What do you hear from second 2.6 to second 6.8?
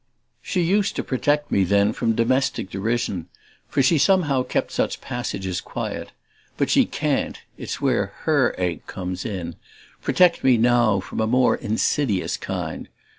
derision for she somehow kept such passages quiet; but